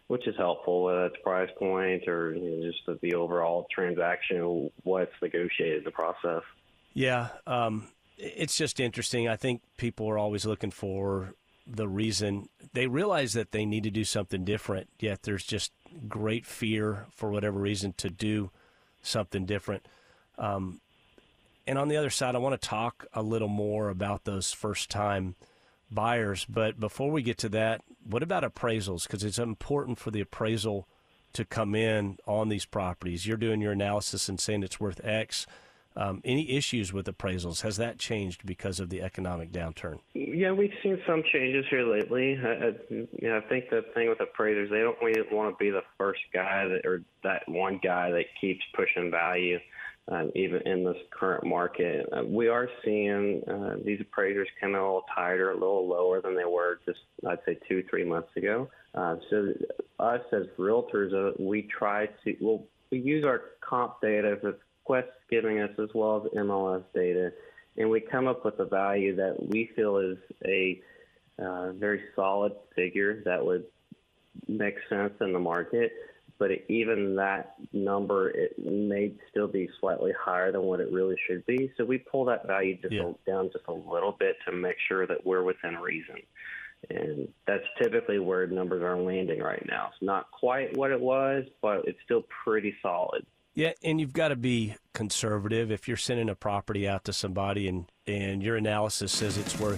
[0.07, 4.71] which is helpful, whether it's price point or you know, just the, the, overall transaction,
[4.83, 6.41] what's negotiated the process.
[6.93, 9.27] Yeah, um, it's just interesting.
[9.27, 11.35] I think people are always looking for
[11.67, 15.71] the reason they realize that they need to do something different, yet there's just
[16.07, 18.49] great fear for whatever reason to do
[19.03, 19.87] something different.
[20.39, 20.81] Um,
[21.71, 24.89] and on the other side, I want to talk a little more about those first
[24.89, 25.35] time
[25.89, 26.43] buyers.
[26.43, 29.03] But before we get to that, what about appraisals?
[29.03, 30.85] Because it's important for the appraisal
[31.31, 33.25] to come in on these properties.
[33.25, 35.47] You're doing your analysis and saying it's worth X.
[35.95, 37.61] Um, any issues with appraisals?
[37.61, 39.99] Has that changed because of the economic downturn?
[40.13, 42.37] Yeah, we've seen some changes here lately.
[42.37, 45.63] I, I, you know, I think the thing with appraisers, they don't really want to
[45.63, 49.57] be the first guy that, or that one guy that keeps pushing value
[50.09, 52.07] um, even in this current market.
[52.11, 56.35] Uh, we are seeing uh, these appraisers come a little tighter, a little lower than
[56.35, 58.69] they were just, I'd say, two, three months ago.
[58.93, 59.53] Uh, so,
[59.99, 65.07] us as realtors, uh, we try to, well, we use our comp data that Quest
[65.29, 67.31] giving us as well as MLS data,
[67.77, 70.81] and we come up with a value that we feel is a
[71.39, 73.63] uh, very solid figure that would
[74.47, 75.91] make sense in the market
[76.41, 81.45] but even that number it may still be slightly higher than what it really should
[81.45, 81.71] be.
[81.77, 83.11] So we pull that value just yeah.
[83.11, 86.15] a, down just a little bit to make sure that we're within reason.
[86.89, 89.89] And that's typically where numbers are landing right now.
[89.93, 93.23] It's not quite what it was, but it's still pretty solid.
[93.53, 95.71] Yeah, and you've got to be conservative.
[95.71, 99.77] If you're sending a property out to somebody and, and your analysis says it's worth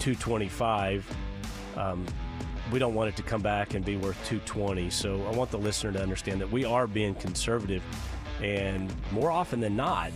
[0.00, 1.06] 225,
[1.78, 2.04] um,
[2.72, 4.88] we don't want it to come back and be worth 220.
[4.90, 7.82] So I want the listener to understand that we are being conservative,
[8.42, 10.10] and more often than not,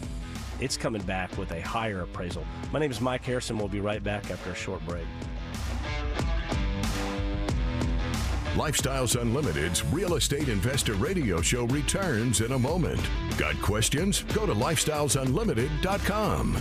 [0.59, 2.45] it's coming back with a higher appraisal.
[2.73, 3.59] My name is Mike Harrison.
[3.59, 5.05] We'll be right back after a short break.
[8.55, 13.03] Lifestyles Unlimited's Real Estate Investor Radio Show returns in a moment.
[13.37, 14.23] Got questions?
[14.33, 16.55] Go to lifestylesunlimited.com.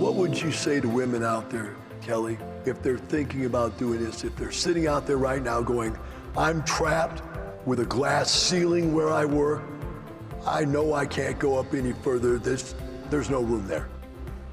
[0.00, 4.24] What would you say to women out there Kelly, if they're thinking about doing this,
[4.24, 5.96] if they're sitting out there right now going,
[6.36, 7.22] I'm trapped
[7.66, 9.62] with a glass ceiling where I work,
[10.46, 12.74] I know I can't go up any further, there's,
[13.10, 13.88] there's no room there.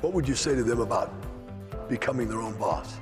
[0.02, 1.14] What would you say to them about
[1.90, 2.98] becoming their own boss?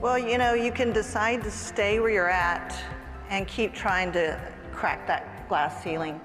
[0.00, 2.76] Well, you know, you can decide to stay where you're at
[3.28, 4.40] and keep trying to
[4.72, 6.20] crack that glass ceiling.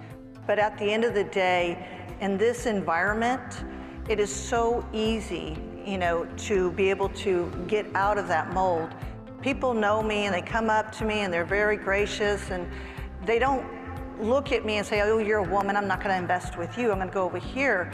[0.47, 1.87] But at the end of the day,
[2.21, 3.63] in this environment,
[4.07, 8.89] it is so easy you know, to be able to get out of that mold.
[9.41, 12.67] People know me and they come up to me and they're very gracious and
[13.25, 13.65] they don't
[14.19, 16.77] look at me and say, oh, you're a woman, I'm not going to invest with
[16.77, 17.91] you, I'm going to go over here.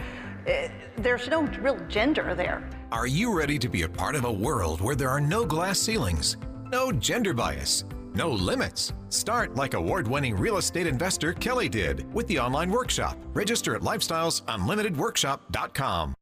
[0.47, 2.67] Eh, there's no real gender there.
[2.91, 5.79] Are you ready to be a part of a world where there are no glass
[5.79, 6.37] ceilings,
[6.69, 8.93] no gender bias, no limits?
[9.09, 13.17] Start like award winning real estate investor Kelly did with the online workshop.
[13.33, 16.13] Register at lifestylesunlimitedworkshop.com.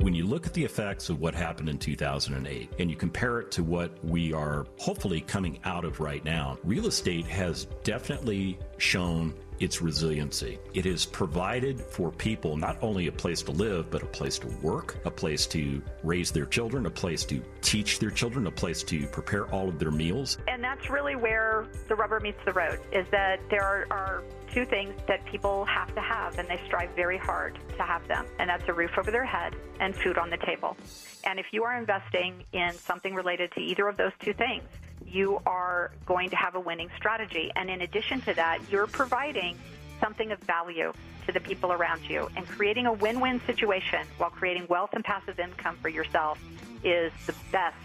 [0.00, 3.50] When you look at the effects of what happened in 2008 and you compare it
[3.50, 9.34] to what we are hopefully coming out of right now, real estate has definitely shown
[9.58, 10.58] its resiliency.
[10.72, 14.48] It has provided for people not only a place to live, but a place to
[14.62, 18.82] work, a place to raise their children, a place to teach their children, a place
[18.84, 20.38] to prepare all of their meals.
[20.48, 24.22] And that's really where the rubber meets the road is that there are,
[24.52, 28.26] two things that people have to have, and they strive very hard to have them,
[28.38, 30.76] and that's a roof over their head and food on the table.
[31.24, 34.64] And if you are investing in something related to either of those two things,
[35.06, 37.50] you are going to have a winning strategy.
[37.56, 39.58] And in addition to that, you're providing
[40.00, 40.92] something of value
[41.26, 42.28] to the people around you.
[42.36, 46.38] And creating a win win situation while creating wealth and passive income for yourself
[46.82, 47.76] is the best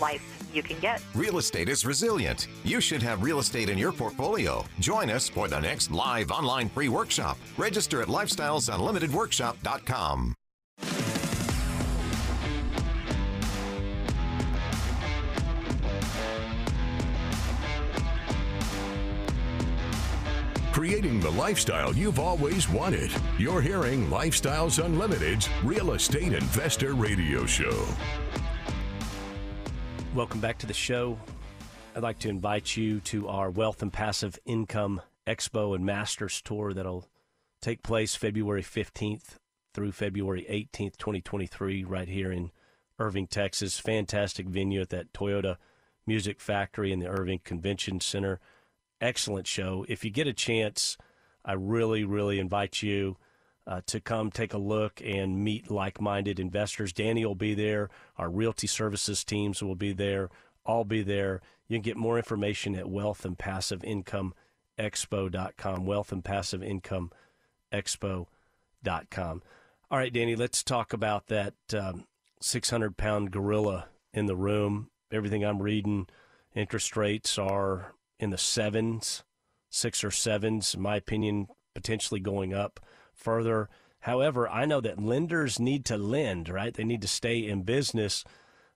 [0.00, 0.22] life
[0.52, 1.02] you can get.
[1.14, 2.46] Real estate is resilient.
[2.62, 4.64] You should have real estate in your portfolio.
[4.80, 7.36] Join us for the next live online free workshop.
[7.56, 10.34] Register at lifestylesunlimitedworkshop.com.
[20.74, 23.08] Creating the lifestyle you've always wanted.
[23.38, 27.86] You're hearing Lifestyles Unlimited's Real Estate Investor Radio Show.
[30.14, 31.18] Welcome back to the show.
[31.96, 36.72] I'd like to invite you to our Wealth and Passive Income Expo and Masters Tour
[36.72, 37.08] that'll
[37.60, 39.38] take place February 15th
[39.74, 42.52] through February 18th, 2023, right here in
[43.00, 43.80] Irving, Texas.
[43.80, 45.56] Fantastic venue at that Toyota
[46.06, 48.38] Music Factory in the Irving Convention Center
[49.00, 49.84] excellent show.
[49.88, 50.96] If you get a chance,
[51.44, 53.16] I really, really invite you
[53.66, 56.92] uh, to come take a look and meet like minded investors.
[56.92, 60.30] Danny will be there, our realty services teams will be there.
[60.66, 61.40] I'll be there.
[61.68, 64.34] You can get more information at Wealth and Passive Income
[64.78, 65.86] Expo.com.
[65.86, 67.10] Wealth and Passive Income
[67.72, 69.42] Expo.com.
[69.90, 72.04] All right, Danny, let's talk about that um,
[72.40, 74.90] 600 pound gorilla in the room.
[75.12, 76.08] Everything I'm reading,
[76.54, 79.22] interest rates are in the sevens,
[79.70, 82.80] six or sevens, in my opinion, potentially going up
[83.14, 83.68] further.
[84.00, 86.74] However, I know that lenders need to lend, right?
[86.74, 88.24] They need to stay in business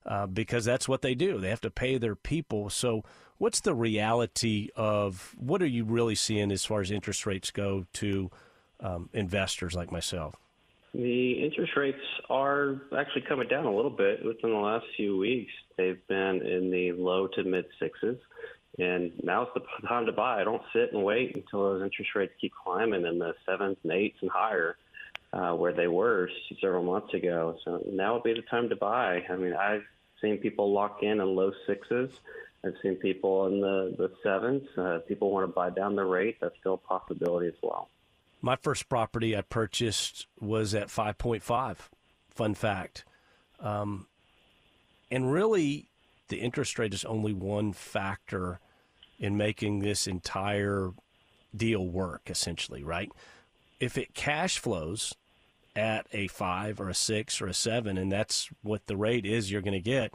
[0.06, 1.38] uh, because that's what they do.
[1.38, 2.70] They have to pay their people.
[2.70, 3.04] So,
[3.36, 7.84] what's the reality of what are you really seeing as far as interest rates go
[7.94, 8.30] to
[8.80, 10.34] um, investors like myself?
[10.94, 11.98] The interest rates
[12.30, 15.52] are actually coming down a little bit within the last few weeks.
[15.76, 18.16] They've been in the low to mid sixes.
[18.78, 20.40] And now now's the time to buy.
[20.40, 23.92] I don't sit and wait until those interest rates keep climbing in the sevens and
[23.92, 24.76] eights and higher,
[25.32, 27.56] uh, where they were several months ago.
[27.64, 29.24] So now would be the time to buy.
[29.28, 29.84] I mean, I've
[30.20, 32.10] seen people lock in in low sixes.
[32.64, 34.66] I've seen people in the, the sevens.
[34.76, 36.38] Uh, people want to buy down the rate.
[36.40, 37.88] That's still a possibility as well.
[38.40, 41.76] My first property I purchased was at 5.5.
[42.30, 43.04] Fun fact.
[43.60, 44.06] Um,
[45.10, 45.88] and really,
[46.28, 48.60] the interest rate is only one factor
[49.18, 50.90] in making this entire
[51.54, 53.10] deal work, essentially, right?
[53.80, 55.14] If it cash flows
[55.74, 59.50] at a five or a six or a seven, and that's what the rate is
[59.50, 60.14] you're going to get,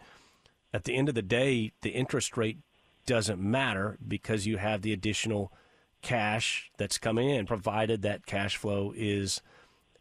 [0.74, 2.58] at the end of the day, the interest rate
[3.06, 5.51] doesn't matter because you have the additional
[6.01, 9.41] cash that's coming in, provided that cash flow is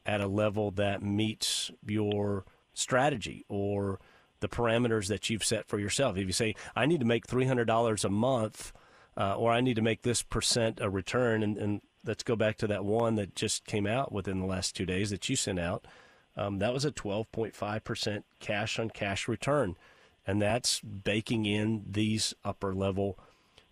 [0.04, 2.44] at a level that meets your
[2.74, 4.00] strategy or
[4.40, 6.16] the parameters that you've set for yourself.
[6.16, 8.72] If you say, I need to make $300 a month
[9.16, 11.42] uh, or I need to make this percent a return.
[11.42, 14.74] And, and, let's go back to that one that just came out within the last
[14.74, 15.86] two days that you sent out.
[16.36, 19.76] Um, that was a 12.5% cash on cash return.
[20.26, 23.18] And that's baking in these upper level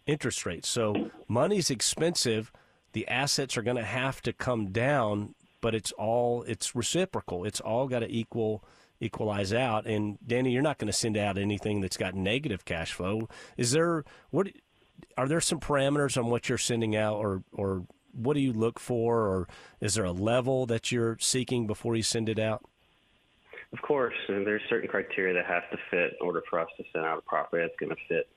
[0.07, 0.69] interest rates.
[0.69, 2.53] So money's expensive.
[2.93, 7.45] The assets are going to have to come down, but it's all it's reciprocal.
[7.45, 8.65] It's all got to equal
[9.01, 9.87] equalize out.
[9.87, 13.29] And Danny, you're not going to send out anything that's got negative cash flow.
[13.57, 14.49] Is there what
[15.17, 18.79] are there some parameters on what you're sending out, or or what do you look
[18.79, 19.49] for, or
[19.81, 22.65] is there a level that you're seeking before you send it out?
[23.73, 26.85] Of course, and there's certain criteria that have to fit in order for us to
[26.93, 28.29] send out a property that's going to fit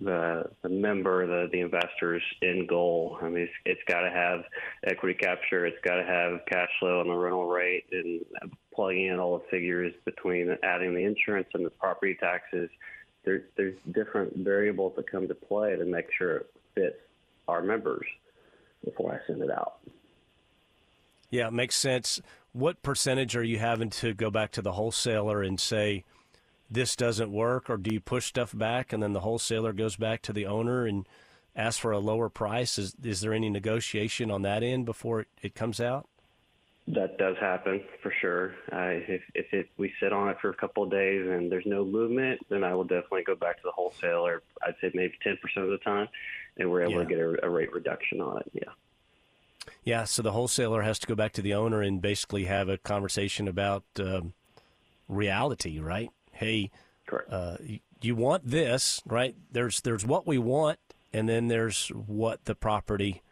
[0.00, 3.18] the the member, the the investor's end goal.
[3.22, 4.44] I mean, it's, it's got to have
[4.84, 5.64] equity capture.
[5.64, 8.20] It's got to have cash flow on the rental rate, and
[8.74, 12.68] plugging in all the figures between adding the insurance and the property taxes
[13.26, 16.96] there, there's different variables that come to play to make sure it fits
[17.48, 18.06] our members
[18.84, 19.74] before I send it out.
[21.28, 22.22] Yeah, it makes sense.
[22.52, 26.04] What percentage are you having to go back to the wholesaler and say
[26.70, 30.22] this doesn't work, or do you push stuff back and then the wholesaler goes back
[30.22, 31.06] to the owner and
[31.54, 32.78] asks for a lower price?
[32.78, 36.08] Is is there any negotiation on that end before it, it comes out?
[36.88, 38.54] That does happen for sure.
[38.72, 41.66] Uh, if if it, we sit on it for a couple of days and there's
[41.66, 44.42] no movement, then I will definitely go back to the wholesaler.
[44.64, 46.08] I'd say maybe ten percent of the time,
[46.58, 46.98] and we're able yeah.
[46.98, 48.50] to get a, a, rate reduction on it.
[48.52, 48.72] Yeah.
[49.82, 52.78] Yeah, so the wholesaler has to go back to the owner and basically have a
[52.78, 54.32] conversation about um,
[55.08, 56.10] reality, right?
[56.32, 56.70] Hey,
[57.28, 59.34] uh, you, you want this, right?
[59.50, 60.78] There's there's what we want,
[61.12, 63.22] and then there's what the property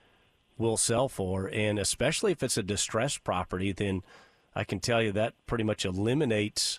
[0.57, 4.03] will sell for, and especially if it's a distressed property, then
[4.55, 6.79] I can tell you that pretty much eliminates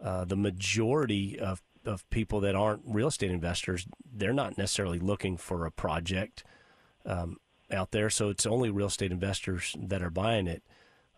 [0.00, 3.86] uh, the majority of of people that aren't real estate investors.
[4.16, 6.44] They're not necessarily looking for a project
[7.04, 7.38] um,
[7.72, 10.62] out there, so it's only real estate investors that are buying it.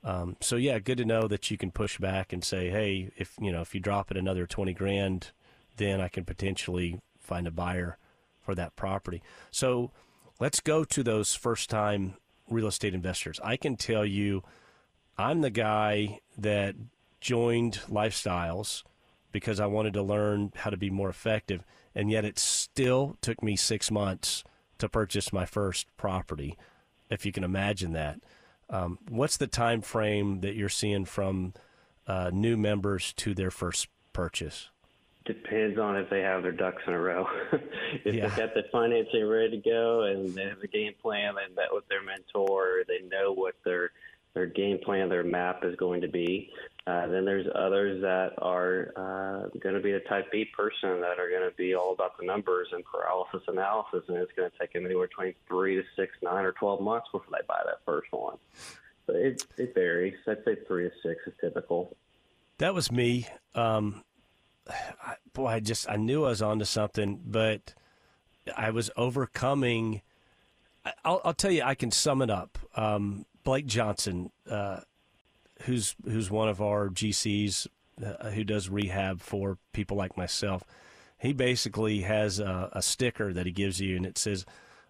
[0.03, 3.34] Um, so yeah, good to know that you can push back and say, hey, if
[3.40, 5.32] you know if you drop it another twenty grand,
[5.76, 7.99] then I can potentially find a buyer
[8.40, 9.22] for that property.
[9.51, 9.92] So
[10.41, 12.14] let's go to those first time
[12.49, 13.41] real estate investors.
[13.43, 14.43] I can tell you,
[15.16, 16.74] I'm the guy that
[17.20, 18.82] joined Lifestyles
[19.32, 21.64] because I wanted to learn how to be more effective,
[21.95, 24.45] and yet it still took me six months
[24.78, 26.57] to purchase my first property,
[27.11, 28.20] if you can imagine that.
[28.70, 31.55] Um, what's the time frame that you're seeing from
[32.07, 34.70] uh, new members to their first purchase?
[35.25, 37.27] Depends on if they have their ducks in a row.
[38.05, 38.27] if Yeah.
[38.29, 41.68] they've got the financing ready to go and they have a game plan, they met
[41.72, 43.91] with their mentor, they know what their
[44.35, 46.51] their game plan, their map is going to be.
[46.89, 51.20] Uh, then there's others that are uh, going to be the type B person that
[51.20, 54.59] are going to be all about the numbers and paralysis analysis, and it's going to
[54.59, 57.79] take them anywhere between three to six, nine, or twelve months before they buy that
[57.87, 58.37] first one.
[59.07, 60.14] But it it varies.
[60.27, 61.97] I'd say three to six is typical.
[62.59, 63.29] That was me.
[63.55, 64.03] Um,
[64.69, 67.75] I, boy, I just I knew I was onto something, but
[68.57, 70.03] I was overcoming.
[71.05, 72.59] I'll, I'll tell you, I can sum it up.
[72.77, 74.81] Um, Blake Johnson, uh,
[75.62, 77.67] who's who's one of our GCs
[78.05, 80.65] uh, who does rehab for people like myself.
[81.19, 84.45] He basically has a, a sticker that he gives you, and it says,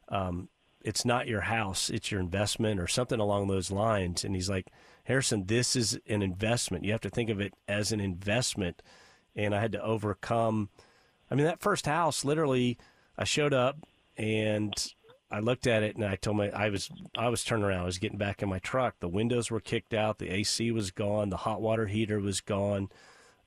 [0.08, 0.48] um,
[0.82, 4.24] "It's not your house; it's your investment," or something along those lines.
[4.24, 4.68] And he's like,
[5.04, 6.84] "Harrison, this is an investment.
[6.84, 8.82] You have to think of it as an investment."
[9.36, 10.68] And I had to overcome.
[11.30, 12.78] I mean, that first house, literally,
[13.18, 13.78] I showed up
[14.16, 14.72] and
[15.30, 17.80] I looked at it and I told my I was I was turning around.
[17.80, 18.96] I was getting back in my truck.
[19.00, 20.18] The windows were kicked out.
[20.18, 21.30] The AC was gone.
[21.30, 22.88] The hot water heater was gone.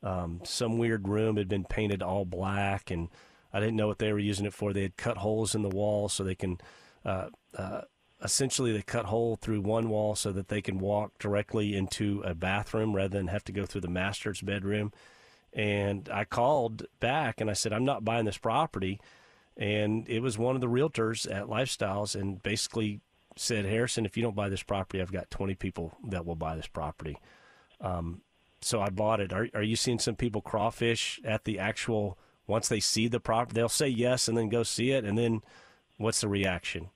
[0.03, 3.09] Um, some weird room had been painted all black, and
[3.53, 4.73] I didn't know what they were using it for.
[4.73, 6.59] They had cut holes in the wall so they can.
[7.05, 7.81] Uh, uh,
[8.21, 12.35] essentially, they cut hole through one wall so that they can walk directly into a
[12.35, 14.91] bathroom rather than have to go through the master's bedroom.
[15.53, 18.99] And I called back and I said, I'm not buying this property
[19.57, 23.01] and it was one of the realtors at Lifestyles and basically
[23.35, 26.55] said, Harrison, if you don't buy this property, I've got 20 people that will buy
[26.55, 27.17] this property.
[27.81, 28.21] Um,
[28.61, 29.33] so I bought it.
[29.33, 33.55] Are, are you seeing some people crawfish at the actual, once they see the property,
[33.55, 35.05] they'll say yes and then go see it.
[35.05, 35.41] And then
[35.97, 36.89] what's the reaction?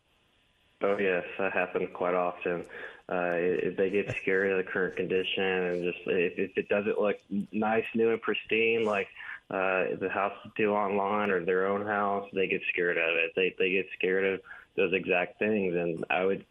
[0.84, 2.66] Oh yes, that happens quite often.
[3.12, 6.98] Uh, if they get scared of the current condition and just if, if it doesn't
[6.98, 7.18] look
[7.52, 9.10] nice, new, and pristine, like
[9.50, 13.34] uh, the house is do online or their own house, they get scared of it.
[13.36, 14.42] They they get scared of
[14.78, 16.46] those exact things, and I would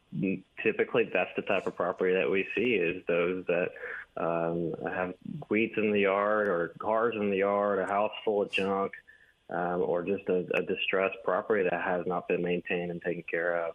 [0.62, 3.70] typically that's the type of property that we see is those that
[4.18, 5.14] um, have
[5.48, 8.92] weeds in the yard or cars in the yard, a house full of junk,
[9.48, 13.64] um, or just a, a distressed property that has not been maintained and taken care
[13.64, 13.74] of.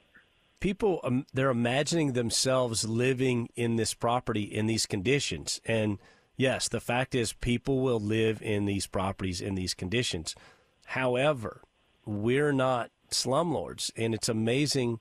[0.66, 5.62] People um, they're imagining themselves living in this property in these conditions.
[5.64, 6.00] And
[6.38, 10.34] yes the fact is people will live in these properties in these conditions.
[10.86, 11.62] However
[12.04, 13.92] we're not slumlords.
[13.96, 15.00] And it's amazing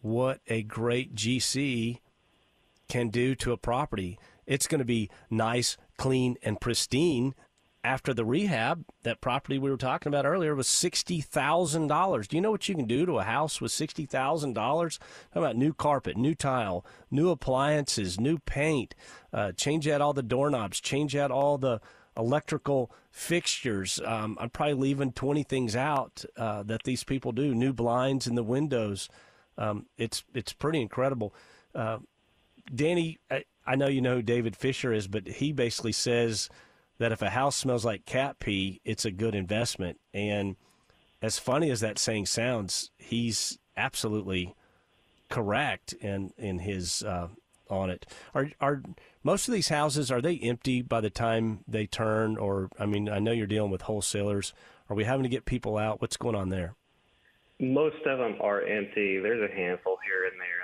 [0.00, 2.00] what a great gc
[2.88, 4.18] can do to a property.
[4.44, 7.36] It's going to be nice clean and pristine
[7.86, 12.26] after the rehab, that property we were talking about earlier was sixty thousand dollars.
[12.26, 14.98] Do you know what you can do to a house with sixty thousand dollars?
[15.32, 18.96] How about new carpet, new tile, new appliances, new paint?
[19.32, 21.80] Uh, change out all the doorknobs, change out all the
[22.16, 24.00] electrical fixtures.
[24.04, 27.54] Um, I'm probably leaving twenty things out uh, that these people do.
[27.54, 29.08] New blinds in the windows.
[29.56, 31.32] Um, it's it's pretty incredible.
[31.72, 31.98] Uh,
[32.74, 36.48] Danny, I, I know you know who David Fisher is, but he basically says
[36.98, 39.98] that if a house smells like cat pee, it's a good investment.
[40.14, 40.56] And
[41.22, 44.54] as funny as that saying sounds, he's absolutely
[45.28, 47.28] correct in in his uh,
[47.68, 48.06] on it.
[48.34, 48.82] Are are
[49.22, 52.36] most of these houses are they empty by the time they turn?
[52.36, 54.52] Or I mean, I know you're dealing with wholesalers.
[54.88, 56.00] Are we having to get people out?
[56.00, 56.74] What's going on there?
[57.58, 59.18] Most of them are empty.
[59.18, 60.55] There's a handful here and there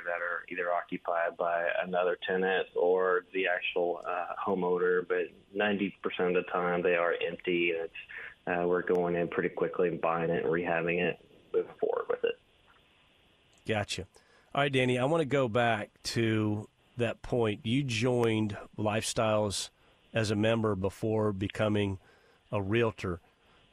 [0.53, 5.93] either occupied by another tenant or the actual uh, homeowner, but 90%
[6.29, 7.95] of the time they are empty, and it's
[8.47, 11.19] uh, we're going in pretty quickly and buying it and rehabbing it,
[11.55, 12.39] moving forward with it.
[13.67, 14.07] Gotcha.
[14.55, 17.61] All right, Danny, I want to go back to that point.
[17.65, 19.71] You joined Lifestyles
[20.13, 21.99] as a member before becoming
[22.51, 23.21] a realtor.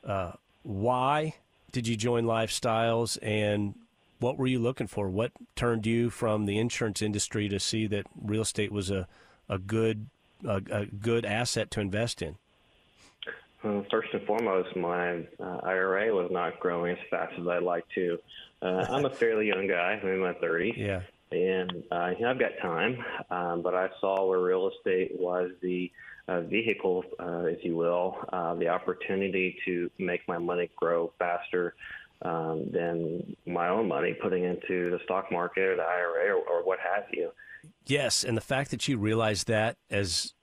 [0.06, 1.36] Uh, why
[1.72, 3.76] did you join Lifestyles and
[4.20, 5.10] what were you looking for?
[5.10, 9.08] What turned you from the insurance industry to see that real estate was a,
[9.48, 10.08] a good
[10.46, 12.38] a, a good asset to invest in?
[13.64, 17.84] Well, first and foremost, my uh, IRA was not growing as fast as I'd like
[17.96, 18.18] to.
[18.62, 20.00] Uh, I'm a fairly young guy.
[20.02, 20.78] I'm in my 30s.
[20.78, 21.02] Yeah.
[21.32, 25.52] And uh, you know, I've got time, um, but I saw where real estate was
[25.62, 25.92] the
[26.28, 31.76] uh, vehicle, uh, if you will, uh, the opportunity to make my money grow faster
[32.22, 36.64] um, than my own money putting into the stock market or the IRA or, or
[36.64, 37.32] what have you.
[37.86, 40.34] Yes, and the fact that you realize that as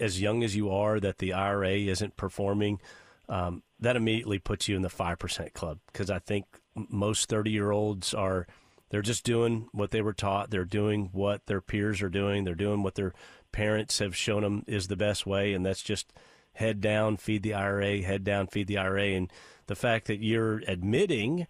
[0.00, 2.80] as young as you are, that the IRA isn't performing,
[3.28, 7.50] um, that immediately puts you in the five percent club because I think most thirty
[7.50, 8.46] year olds are
[8.90, 10.50] they're just doing what they were taught.
[10.50, 12.44] They're doing what their peers are doing.
[12.44, 13.12] They're doing what their
[13.52, 16.12] parents have shown them is the best way, and that's just
[16.54, 19.30] head down, feed the IRA, head down, feed the IRA, and
[19.66, 21.46] the fact that you're admitting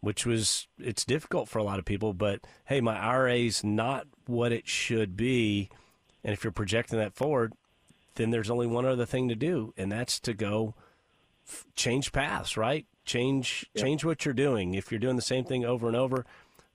[0.00, 4.52] which was it's difficult for a lot of people but hey my IRA's not what
[4.52, 5.68] it should be
[6.22, 7.52] and if you're projecting that forward
[8.16, 10.74] then there's only one other thing to do and that's to go
[11.48, 13.82] f- change paths right change Yeah.
[13.82, 16.24] change what you're doing if you're doing the same thing over and over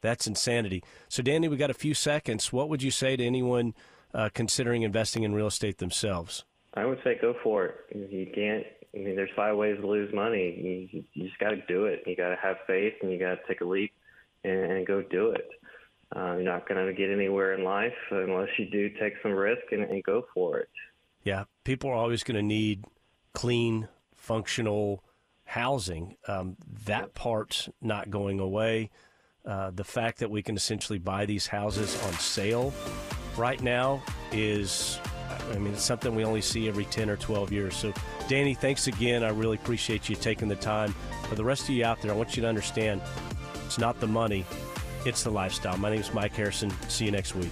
[0.02, 3.74] that's insanity so danny we got a few seconds what would you say to anyone
[4.14, 7.76] uh, considering investing in real estate themselves I would say go for it.
[8.12, 8.64] You can't.
[8.96, 10.88] I mean, there's five ways to lose money.
[10.92, 12.04] You, you just got to do it.
[12.06, 13.94] You got to have faith, and you got to take a leap
[14.44, 15.50] and, and go do it.
[16.16, 19.62] Uh, you're not going to get anywhere in life unless you do take some risk
[19.72, 20.70] and, and go for it.
[21.24, 22.86] Yeah, people are always going to need
[23.34, 25.04] clean, functional
[25.44, 26.16] housing.
[26.28, 28.90] Um, that part's not going away.
[29.46, 32.74] Uh, the fact that we can essentially buy these houses on sale
[33.38, 35.00] right now is,
[35.52, 37.76] I mean, it's something we only see every 10 or 12 years.
[37.76, 37.94] So,
[38.28, 39.24] Danny, thanks again.
[39.24, 40.94] I really appreciate you taking the time.
[41.28, 43.02] For the rest of you out there, I want you to understand
[43.66, 44.46] it's not the money,
[45.06, 45.78] it's the lifestyle.
[45.78, 46.72] My name is Mike Harrison.
[46.88, 47.52] See you next week.